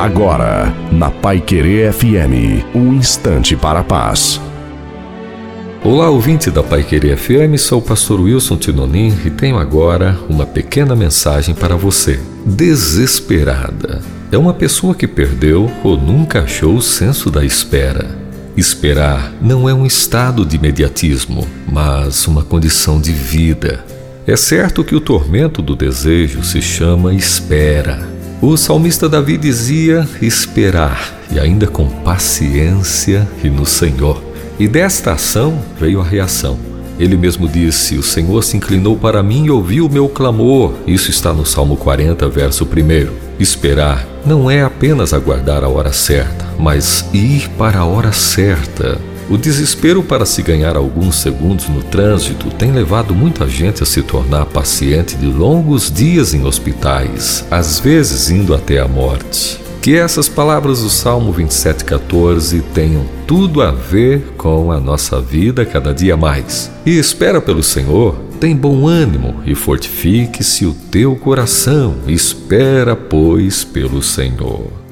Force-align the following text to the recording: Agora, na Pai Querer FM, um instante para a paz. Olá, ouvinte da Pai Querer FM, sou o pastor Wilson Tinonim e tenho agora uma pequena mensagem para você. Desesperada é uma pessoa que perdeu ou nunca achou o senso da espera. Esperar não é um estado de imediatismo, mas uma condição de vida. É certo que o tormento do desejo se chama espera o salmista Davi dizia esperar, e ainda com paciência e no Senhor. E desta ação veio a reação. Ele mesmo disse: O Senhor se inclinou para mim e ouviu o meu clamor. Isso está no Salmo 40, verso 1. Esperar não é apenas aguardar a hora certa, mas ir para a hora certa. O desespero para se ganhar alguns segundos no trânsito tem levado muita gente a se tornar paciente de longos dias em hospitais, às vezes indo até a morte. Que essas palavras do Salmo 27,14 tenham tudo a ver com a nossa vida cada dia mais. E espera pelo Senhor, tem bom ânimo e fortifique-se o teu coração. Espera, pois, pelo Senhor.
Agora, 0.00 0.74
na 0.90 1.10
Pai 1.10 1.42
Querer 1.42 1.92
FM, 1.92 2.64
um 2.74 2.94
instante 2.94 3.54
para 3.54 3.80
a 3.80 3.84
paz. 3.84 4.40
Olá, 5.84 6.08
ouvinte 6.08 6.50
da 6.50 6.62
Pai 6.62 6.82
Querer 6.82 7.18
FM, 7.18 7.58
sou 7.58 7.80
o 7.80 7.82
pastor 7.82 8.18
Wilson 8.18 8.56
Tinonim 8.56 9.14
e 9.26 9.28
tenho 9.28 9.58
agora 9.58 10.18
uma 10.26 10.46
pequena 10.46 10.96
mensagem 10.96 11.54
para 11.54 11.76
você. 11.76 12.18
Desesperada 12.46 14.00
é 14.32 14.38
uma 14.38 14.54
pessoa 14.54 14.94
que 14.94 15.06
perdeu 15.06 15.70
ou 15.84 15.98
nunca 15.98 16.44
achou 16.44 16.76
o 16.76 16.82
senso 16.82 17.30
da 17.30 17.44
espera. 17.44 18.08
Esperar 18.56 19.30
não 19.38 19.68
é 19.68 19.74
um 19.74 19.84
estado 19.84 20.46
de 20.46 20.56
imediatismo, 20.56 21.46
mas 21.70 22.26
uma 22.26 22.42
condição 22.42 22.98
de 22.98 23.12
vida. 23.12 23.84
É 24.26 24.34
certo 24.34 24.82
que 24.82 24.94
o 24.94 25.00
tormento 25.00 25.60
do 25.60 25.76
desejo 25.76 26.42
se 26.42 26.62
chama 26.62 27.12
espera 27.12 28.09
o 28.42 28.56
salmista 28.56 29.06
Davi 29.06 29.36
dizia 29.36 30.08
esperar, 30.22 31.14
e 31.30 31.38
ainda 31.38 31.66
com 31.66 31.86
paciência 31.86 33.28
e 33.44 33.50
no 33.50 33.66
Senhor. 33.66 34.22
E 34.58 34.66
desta 34.66 35.12
ação 35.12 35.62
veio 35.78 36.00
a 36.00 36.04
reação. 36.04 36.58
Ele 36.98 37.16
mesmo 37.16 37.46
disse: 37.46 37.96
O 37.96 38.02
Senhor 38.02 38.42
se 38.42 38.56
inclinou 38.56 38.96
para 38.96 39.22
mim 39.22 39.44
e 39.44 39.50
ouviu 39.50 39.86
o 39.86 39.92
meu 39.92 40.08
clamor. 40.08 40.74
Isso 40.86 41.10
está 41.10 41.32
no 41.32 41.44
Salmo 41.44 41.76
40, 41.76 42.28
verso 42.28 42.64
1. 42.64 43.38
Esperar 43.38 44.06
não 44.24 44.50
é 44.50 44.62
apenas 44.62 45.12
aguardar 45.12 45.62
a 45.62 45.68
hora 45.68 45.92
certa, 45.92 46.46
mas 46.58 47.06
ir 47.12 47.48
para 47.58 47.80
a 47.80 47.84
hora 47.84 48.12
certa. 48.12 48.98
O 49.30 49.38
desespero 49.38 50.02
para 50.02 50.26
se 50.26 50.42
ganhar 50.42 50.76
alguns 50.76 51.14
segundos 51.14 51.68
no 51.68 51.84
trânsito 51.84 52.50
tem 52.50 52.72
levado 52.72 53.14
muita 53.14 53.48
gente 53.48 53.80
a 53.80 53.86
se 53.86 54.02
tornar 54.02 54.44
paciente 54.46 55.14
de 55.16 55.26
longos 55.26 55.88
dias 55.88 56.34
em 56.34 56.44
hospitais, 56.44 57.46
às 57.48 57.78
vezes 57.78 58.28
indo 58.28 58.52
até 58.52 58.80
a 58.80 58.88
morte. 58.88 59.60
Que 59.80 59.94
essas 59.94 60.28
palavras 60.28 60.82
do 60.82 60.90
Salmo 60.90 61.32
27,14 61.32 62.60
tenham 62.74 63.04
tudo 63.24 63.62
a 63.62 63.70
ver 63.70 64.34
com 64.36 64.72
a 64.72 64.80
nossa 64.80 65.20
vida 65.20 65.64
cada 65.64 65.94
dia 65.94 66.16
mais. 66.16 66.68
E 66.84 66.98
espera 66.98 67.40
pelo 67.40 67.62
Senhor, 67.62 68.16
tem 68.40 68.56
bom 68.56 68.88
ânimo 68.88 69.36
e 69.46 69.54
fortifique-se 69.54 70.66
o 70.66 70.74
teu 70.74 71.14
coração. 71.14 71.94
Espera, 72.08 72.96
pois, 72.96 73.62
pelo 73.62 74.02
Senhor. 74.02 74.89